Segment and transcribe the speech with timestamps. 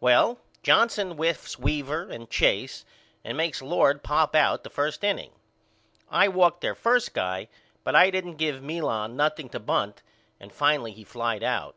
[0.00, 2.86] Well, Johnson whiffs Weaver and Chase
[3.22, 5.32] and makes Lord pop out the first inning.
[6.10, 7.48] I walked their first guy
[7.84, 10.00] but I didn't give Milan nothing to bunt
[10.40, 11.76] and finally he flied out.